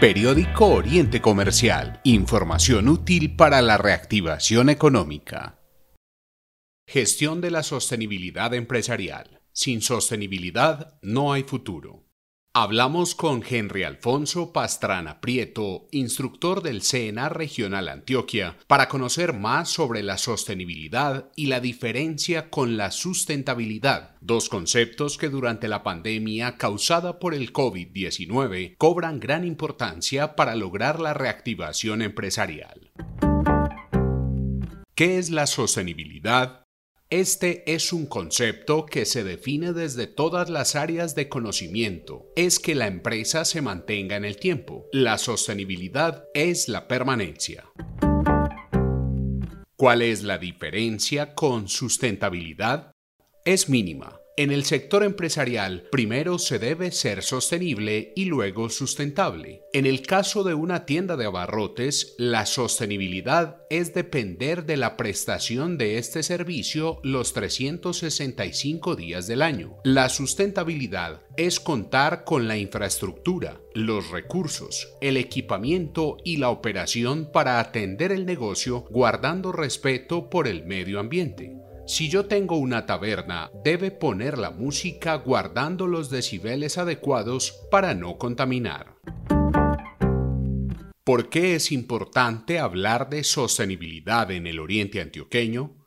Periódico 0.00 0.66
Oriente 0.66 1.22
Comercial. 1.22 2.02
Información 2.04 2.90
útil 2.90 3.34
para 3.34 3.62
la 3.62 3.78
reactivación 3.78 4.68
económica. 4.68 5.58
Gestión 6.86 7.40
de 7.40 7.50
la 7.50 7.62
sostenibilidad 7.62 8.52
empresarial. 8.52 9.40
Sin 9.52 9.80
sostenibilidad 9.80 10.98
no 11.00 11.32
hay 11.32 11.44
futuro. 11.44 12.05
Hablamos 12.58 13.14
con 13.14 13.44
Henry 13.46 13.82
Alfonso 13.82 14.50
Pastrana 14.50 15.20
Prieto, 15.20 15.88
instructor 15.90 16.62
del 16.62 16.80
SENA 16.80 17.28
Regional 17.28 17.86
Antioquia, 17.86 18.56
para 18.66 18.88
conocer 18.88 19.34
más 19.34 19.68
sobre 19.68 20.02
la 20.02 20.16
sostenibilidad 20.16 21.30
y 21.36 21.48
la 21.48 21.60
diferencia 21.60 22.48
con 22.48 22.78
la 22.78 22.92
sustentabilidad, 22.92 24.16
dos 24.22 24.48
conceptos 24.48 25.18
que 25.18 25.28
durante 25.28 25.68
la 25.68 25.82
pandemia 25.82 26.56
causada 26.56 27.18
por 27.18 27.34
el 27.34 27.52
COVID-19 27.52 28.76
cobran 28.78 29.20
gran 29.20 29.44
importancia 29.44 30.34
para 30.34 30.54
lograr 30.54 30.98
la 30.98 31.12
reactivación 31.12 32.00
empresarial. 32.00 32.90
¿Qué 34.94 35.18
es 35.18 35.28
la 35.28 35.46
sostenibilidad? 35.46 36.65
Este 37.10 37.72
es 37.72 37.92
un 37.92 38.06
concepto 38.06 38.84
que 38.84 39.04
se 39.04 39.22
define 39.22 39.72
desde 39.72 40.08
todas 40.08 40.50
las 40.50 40.74
áreas 40.74 41.14
de 41.14 41.28
conocimiento. 41.28 42.32
Es 42.34 42.58
que 42.58 42.74
la 42.74 42.88
empresa 42.88 43.44
se 43.44 43.62
mantenga 43.62 44.16
en 44.16 44.24
el 44.24 44.38
tiempo. 44.38 44.88
La 44.90 45.16
sostenibilidad 45.16 46.24
es 46.34 46.68
la 46.68 46.88
permanencia. 46.88 47.70
¿Cuál 49.76 50.02
es 50.02 50.24
la 50.24 50.38
diferencia 50.38 51.32
con 51.36 51.68
sustentabilidad? 51.68 52.90
Es 53.44 53.68
mínima. 53.68 54.18
En 54.38 54.50
el 54.50 54.64
sector 54.64 55.02
empresarial, 55.02 55.84
primero 55.90 56.38
se 56.38 56.58
debe 56.58 56.92
ser 56.92 57.22
sostenible 57.22 58.12
y 58.14 58.26
luego 58.26 58.68
sustentable. 58.68 59.62
En 59.72 59.86
el 59.86 60.02
caso 60.02 60.44
de 60.44 60.52
una 60.52 60.84
tienda 60.84 61.16
de 61.16 61.24
abarrotes, 61.24 62.14
la 62.18 62.44
sostenibilidad 62.44 63.62
es 63.70 63.94
depender 63.94 64.66
de 64.66 64.76
la 64.76 64.98
prestación 64.98 65.78
de 65.78 65.96
este 65.96 66.22
servicio 66.22 67.00
los 67.02 67.32
365 67.32 68.94
días 68.94 69.26
del 69.26 69.40
año. 69.40 69.78
La 69.84 70.10
sustentabilidad 70.10 71.22
es 71.38 71.58
contar 71.58 72.24
con 72.24 72.46
la 72.46 72.58
infraestructura, 72.58 73.62
los 73.72 74.10
recursos, 74.10 74.86
el 75.00 75.16
equipamiento 75.16 76.18
y 76.24 76.36
la 76.36 76.50
operación 76.50 77.30
para 77.32 77.58
atender 77.58 78.12
el 78.12 78.26
negocio 78.26 78.84
guardando 78.90 79.50
respeto 79.52 80.28
por 80.28 80.46
el 80.46 80.66
medio 80.66 81.00
ambiente. 81.00 81.65
Si 81.86 82.08
yo 82.08 82.26
tengo 82.26 82.56
una 82.56 82.84
taberna, 82.84 83.52
debe 83.62 83.92
poner 83.92 84.38
la 84.38 84.50
música 84.50 85.14
guardando 85.14 85.86
los 85.86 86.10
decibeles 86.10 86.78
adecuados 86.78 87.52
para 87.70 87.94
no 87.94 88.18
contaminar. 88.18 88.96
¿Por 91.04 91.28
qué 91.28 91.54
es 91.54 91.70
importante 91.70 92.58
hablar 92.58 93.08
de 93.08 93.22
sostenibilidad 93.22 94.32
en 94.32 94.48
el 94.48 94.58
Oriente 94.58 95.00
Antioqueño? 95.00 95.86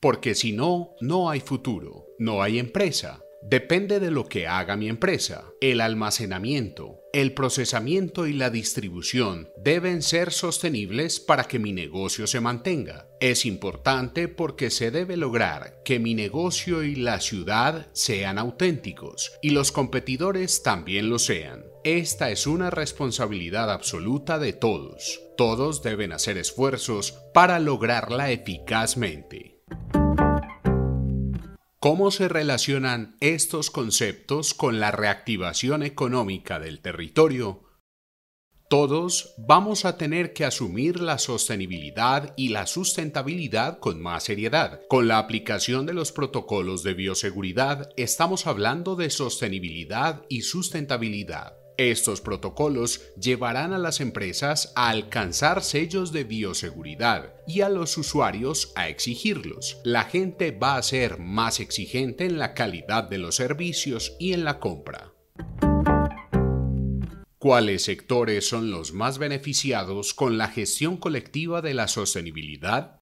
Porque 0.00 0.34
si 0.34 0.52
no, 0.52 0.90
no 1.00 1.30
hay 1.30 1.38
futuro, 1.38 2.06
no 2.18 2.42
hay 2.42 2.58
empresa, 2.58 3.20
Depende 3.42 4.00
de 4.00 4.10
lo 4.10 4.26
que 4.26 4.46
haga 4.46 4.76
mi 4.76 4.88
empresa. 4.88 5.44
El 5.60 5.80
almacenamiento, 5.80 7.00
el 7.12 7.32
procesamiento 7.34 8.26
y 8.26 8.32
la 8.32 8.50
distribución 8.50 9.48
deben 9.56 10.02
ser 10.02 10.32
sostenibles 10.32 11.20
para 11.20 11.44
que 11.44 11.58
mi 11.58 11.72
negocio 11.72 12.26
se 12.26 12.40
mantenga. 12.40 13.06
Es 13.20 13.46
importante 13.46 14.28
porque 14.28 14.70
se 14.70 14.90
debe 14.90 15.16
lograr 15.16 15.80
que 15.84 15.98
mi 15.98 16.14
negocio 16.14 16.82
y 16.82 16.96
la 16.96 17.20
ciudad 17.20 17.88
sean 17.92 18.38
auténticos 18.38 19.32
y 19.40 19.50
los 19.50 19.72
competidores 19.72 20.62
también 20.62 21.08
lo 21.08 21.18
sean. 21.18 21.64
Esta 21.84 22.30
es 22.30 22.46
una 22.46 22.70
responsabilidad 22.70 23.70
absoluta 23.70 24.38
de 24.38 24.52
todos. 24.52 25.22
Todos 25.36 25.82
deben 25.82 26.12
hacer 26.12 26.36
esfuerzos 26.36 27.12
para 27.32 27.60
lograrla 27.60 28.30
eficazmente. 28.30 29.57
¿Cómo 31.80 32.10
se 32.10 32.26
relacionan 32.26 33.16
estos 33.20 33.70
conceptos 33.70 34.52
con 34.52 34.80
la 34.80 34.90
reactivación 34.90 35.84
económica 35.84 36.58
del 36.58 36.80
territorio? 36.80 37.68
Todos 38.68 39.36
vamos 39.38 39.84
a 39.84 39.96
tener 39.96 40.32
que 40.32 40.44
asumir 40.44 41.00
la 41.00 41.18
sostenibilidad 41.18 42.34
y 42.36 42.48
la 42.48 42.66
sustentabilidad 42.66 43.78
con 43.78 44.02
más 44.02 44.24
seriedad. 44.24 44.80
Con 44.88 45.06
la 45.06 45.18
aplicación 45.18 45.86
de 45.86 45.94
los 45.94 46.10
protocolos 46.10 46.82
de 46.82 46.94
bioseguridad 46.94 47.90
estamos 47.96 48.48
hablando 48.48 48.96
de 48.96 49.10
sostenibilidad 49.10 50.24
y 50.28 50.42
sustentabilidad. 50.42 51.57
Estos 51.78 52.20
protocolos 52.20 53.02
llevarán 53.16 53.72
a 53.72 53.78
las 53.78 54.00
empresas 54.00 54.72
a 54.74 54.88
alcanzar 54.88 55.62
sellos 55.62 56.10
de 56.10 56.24
bioseguridad 56.24 57.34
y 57.46 57.60
a 57.60 57.68
los 57.68 57.96
usuarios 57.96 58.72
a 58.74 58.88
exigirlos. 58.88 59.78
La 59.84 60.02
gente 60.02 60.50
va 60.50 60.76
a 60.76 60.82
ser 60.82 61.20
más 61.20 61.60
exigente 61.60 62.26
en 62.26 62.36
la 62.36 62.52
calidad 62.52 63.04
de 63.04 63.18
los 63.18 63.36
servicios 63.36 64.16
y 64.18 64.32
en 64.32 64.42
la 64.42 64.58
compra. 64.58 65.12
¿Cuáles 67.38 67.84
sectores 67.84 68.48
son 68.48 68.72
los 68.72 68.92
más 68.92 69.18
beneficiados 69.18 70.14
con 70.14 70.36
la 70.36 70.48
gestión 70.48 70.96
colectiva 70.96 71.62
de 71.62 71.74
la 71.74 71.86
sostenibilidad? 71.86 72.97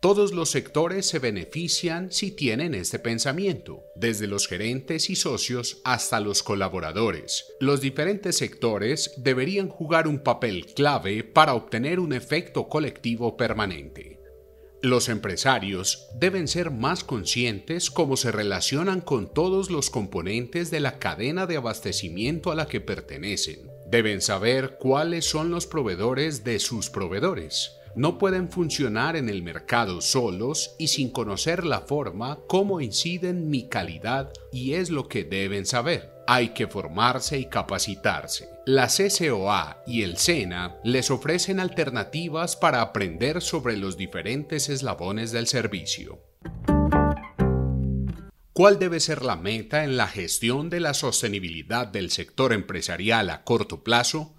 Todos 0.00 0.32
los 0.32 0.48
sectores 0.48 1.04
se 1.04 1.18
benefician 1.18 2.10
si 2.10 2.30
tienen 2.30 2.74
este 2.74 2.98
pensamiento, 2.98 3.84
desde 3.94 4.26
los 4.26 4.48
gerentes 4.48 5.10
y 5.10 5.14
socios 5.14 5.82
hasta 5.84 6.20
los 6.20 6.42
colaboradores. 6.42 7.44
Los 7.60 7.82
diferentes 7.82 8.38
sectores 8.38 9.12
deberían 9.18 9.68
jugar 9.68 10.08
un 10.08 10.20
papel 10.20 10.64
clave 10.74 11.22
para 11.22 11.52
obtener 11.52 12.00
un 12.00 12.14
efecto 12.14 12.66
colectivo 12.66 13.36
permanente. 13.36 14.18
Los 14.80 15.10
empresarios 15.10 16.08
deben 16.18 16.48
ser 16.48 16.70
más 16.70 17.04
conscientes 17.04 17.90
cómo 17.90 18.16
se 18.16 18.32
relacionan 18.32 19.02
con 19.02 19.30
todos 19.30 19.70
los 19.70 19.90
componentes 19.90 20.70
de 20.70 20.80
la 20.80 20.98
cadena 20.98 21.44
de 21.46 21.58
abastecimiento 21.58 22.50
a 22.50 22.54
la 22.54 22.68
que 22.68 22.80
pertenecen. 22.80 23.70
Deben 23.86 24.22
saber 24.22 24.78
cuáles 24.80 25.26
son 25.26 25.50
los 25.50 25.66
proveedores 25.66 26.42
de 26.42 26.58
sus 26.58 26.88
proveedores 26.88 27.76
no 27.94 28.18
pueden 28.18 28.50
funcionar 28.50 29.16
en 29.16 29.28
el 29.28 29.42
mercado 29.42 30.00
solos 30.00 30.74
y 30.78 30.88
sin 30.88 31.10
conocer 31.10 31.64
la 31.64 31.80
forma, 31.80 32.38
cómo 32.46 32.80
inciden 32.80 33.50
mi 33.50 33.68
calidad 33.68 34.32
y 34.52 34.74
es 34.74 34.90
lo 34.90 35.08
que 35.08 35.24
deben 35.24 35.66
saber. 35.66 36.12
Hay 36.26 36.50
que 36.50 36.68
formarse 36.68 37.38
y 37.38 37.46
capacitarse. 37.46 38.48
La 38.66 38.86
CCOA 38.86 39.82
y 39.86 40.02
el 40.02 40.16
SENA 40.16 40.76
les 40.84 41.10
ofrecen 41.10 41.58
alternativas 41.58 42.56
para 42.56 42.82
aprender 42.82 43.42
sobre 43.42 43.76
los 43.76 43.96
diferentes 43.96 44.68
eslabones 44.68 45.32
del 45.32 45.48
servicio. 45.48 46.20
¿Cuál 48.52 48.78
debe 48.78 49.00
ser 49.00 49.24
la 49.24 49.36
meta 49.36 49.84
en 49.84 49.96
la 49.96 50.06
gestión 50.06 50.70
de 50.70 50.80
la 50.80 50.92
sostenibilidad 50.92 51.86
del 51.86 52.10
sector 52.10 52.52
empresarial 52.52 53.30
a 53.30 53.42
corto 53.42 53.82
plazo? 53.82 54.36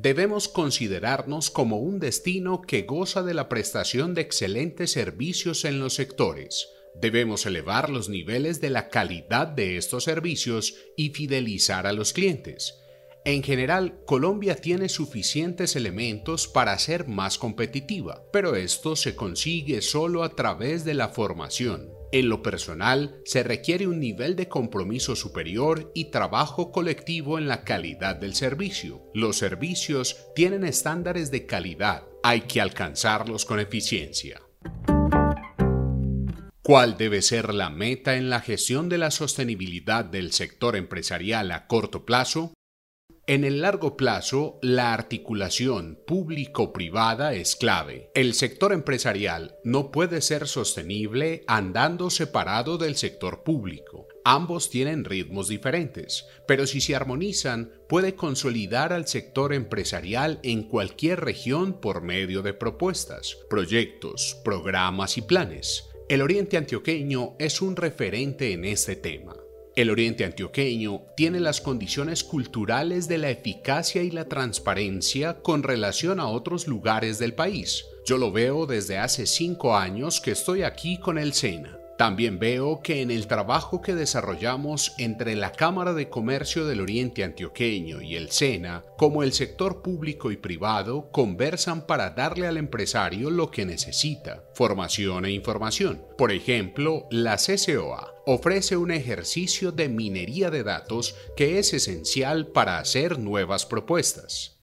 Debemos 0.00 0.46
considerarnos 0.46 1.50
como 1.50 1.78
un 1.78 1.98
destino 1.98 2.62
que 2.62 2.82
goza 2.82 3.24
de 3.24 3.34
la 3.34 3.48
prestación 3.48 4.14
de 4.14 4.20
excelentes 4.20 4.92
servicios 4.92 5.64
en 5.64 5.80
los 5.80 5.94
sectores. 5.94 6.68
Debemos 6.94 7.46
elevar 7.46 7.90
los 7.90 8.08
niveles 8.08 8.60
de 8.60 8.70
la 8.70 8.90
calidad 8.90 9.48
de 9.48 9.76
estos 9.76 10.04
servicios 10.04 10.76
y 10.96 11.10
fidelizar 11.10 11.86
a 11.86 11.92
los 11.92 12.12
clientes. 12.12 12.76
En 13.24 13.42
general, 13.42 14.00
Colombia 14.06 14.54
tiene 14.54 14.88
suficientes 14.88 15.74
elementos 15.74 16.46
para 16.46 16.78
ser 16.78 17.08
más 17.08 17.36
competitiva, 17.36 18.22
pero 18.32 18.54
esto 18.54 18.94
se 18.94 19.16
consigue 19.16 19.82
solo 19.82 20.22
a 20.22 20.30
través 20.30 20.84
de 20.84 20.94
la 20.94 21.08
formación. 21.08 21.97
En 22.10 22.30
lo 22.30 22.42
personal, 22.42 23.20
se 23.24 23.42
requiere 23.42 23.86
un 23.86 24.00
nivel 24.00 24.34
de 24.34 24.48
compromiso 24.48 25.14
superior 25.14 25.92
y 25.94 26.10
trabajo 26.10 26.72
colectivo 26.72 27.38
en 27.38 27.48
la 27.48 27.64
calidad 27.64 28.16
del 28.16 28.34
servicio. 28.34 29.02
Los 29.12 29.36
servicios 29.36 30.16
tienen 30.34 30.64
estándares 30.64 31.30
de 31.30 31.44
calidad, 31.44 32.04
hay 32.22 32.42
que 32.42 32.62
alcanzarlos 32.62 33.44
con 33.44 33.60
eficiencia. 33.60 34.40
¿Cuál 36.62 36.96
debe 36.96 37.22
ser 37.22 37.54
la 37.54 37.70
meta 37.70 38.16
en 38.16 38.28
la 38.30 38.40
gestión 38.40 38.88
de 38.88 38.98
la 38.98 39.10
sostenibilidad 39.10 40.04
del 40.04 40.32
sector 40.32 40.76
empresarial 40.76 41.50
a 41.50 41.66
corto 41.66 42.04
plazo? 42.04 42.52
En 43.28 43.44
el 43.44 43.60
largo 43.60 43.94
plazo, 43.94 44.58
la 44.62 44.94
articulación 44.94 45.98
público-privada 46.06 47.34
es 47.34 47.56
clave. 47.56 48.10
El 48.14 48.32
sector 48.32 48.72
empresarial 48.72 49.58
no 49.64 49.90
puede 49.90 50.22
ser 50.22 50.48
sostenible 50.48 51.44
andando 51.46 52.08
separado 52.08 52.78
del 52.78 52.96
sector 52.96 53.42
público. 53.42 54.08
Ambos 54.24 54.70
tienen 54.70 55.04
ritmos 55.04 55.48
diferentes, 55.48 56.24
pero 56.46 56.66
si 56.66 56.80
se 56.80 56.96
armonizan, 56.96 57.70
puede 57.86 58.14
consolidar 58.14 58.94
al 58.94 59.06
sector 59.06 59.52
empresarial 59.52 60.40
en 60.42 60.62
cualquier 60.62 61.20
región 61.20 61.74
por 61.82 62.00
medio 62.00 62.40
de 62.40 62.54
propuestas, 62.54 63.36
proyectos, 63.50 64.40
programas 64.42 65.18
y 65.18 65.20
planes. 65.20 65.84
El 66.08 66.22
Oriente 66.22 66.56
Antioqueño 66.56 67.36
es 67.38 67.60
un 67.60 67.76
referente 67.76 68.54
en 68.54 68.64
este 68.64 68.96
tema. 68.96 69.36
El 69.76 69.90
Oriente 69.90 70.24
Antioqueño 70.24 71.02
tiene 71.16 71.40
las 71.40 71.60
condiciones 71.60 72.24
culturales 72.24 73.06
de 73.06 73.18
la 73.18 73.30
eficacia 73.30 74.02
y 74.02 74.10
la 74.10 74.28
transparencia 74.28 75.40
con 75.40 75.62
relación 75.62 76.18
a 76.20 76.26
otros 76.26 76.66
lugares 76.66 77.18
del 77.18 77.34
país. 77.34 77.84
Yo 78.04 78.18
lo 78.18 78.32
veo 78.32 78.66
desde 78.66 78.98
hace 78.98 79.26
cinco 79.26 79.76
años 79.76 80.20
que 80.20 80.32
estoy 80.32 80.62
aquí 80.62 80.98
con 80.98 81.18
el 81.18 81.32
SENA. 81.32 81.77
También 81.98 82.38
veo 82.38 82.80
que 82.80 83.02
en 83.02 83.10
el 83.10 83.26
trabajo 83.26 83.82
que 83.82 83.92
desarrollamos 83.92 84.94
entre 84.98 85.34
la 85.34 85.50
Cámara 85.50 85.94
de 85.94 86.08
Comercio 86.08 86.64
del 86.64 86.80
Oriente 86.80 87.24
Antioqueño 87.24 88.00
y 88.00 88.14
el 88.14 88.30
SENA, 88.30 88.84
como 88.96 89.24
el 89.24 89.32
sector 89.32 89.82
público 89.82 90.30
y 90.30 90.36
privado 90.36 91.10
conversan 91.10 91.88
para 91.88 92.10
darle 92.10 92.46
al 92.46 92.56
empresario 92.56 93.30
lo 93.30 93.50
que 93.50 93.66
necesita, 93.66 94.44
formación 94.54 95.24
e 95.24 95.32
información. 95.32 96.00
Por 96.16 96.30
ejemplo, 96.30 97.08
la 97.10 97.36
CCOA 97.36 98.14
ofrece 98.26 98.76
un 98.76 98.92
ejercicio 98.92 99.72
de 99.72 99.88
minería 99.88 100.52
de 100.52 100.62
datos 100.62 101.16
que 101.36 101.58
es 101.58 101.74
esencial 101.74 102.46
para 102.46 102.78
hacer 102.78 103.18
nuevas 103.18 103.66
propuestas. 103.66 104.60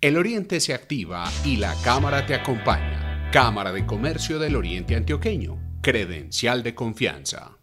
El 0.00 0.16
Oriente 0.16 0.60
se 0.60 0.72
activa 0.72 1.30
y 1.44 1.58
la 1.58 1.74
Cámara 1.84 2.24
te 2.24 2.34
acompaña. 2.34 3.01
Cámara 3.32 3.72
de 3.72 3.86
Comercio 3.86 4.38
del 4.38 4.56
Oriente 4.56 4.94
Antioqueño. 4.94 5.58
Credencial 5.80 6.62
de 6.62 6.74
confianza. 6.74 7.61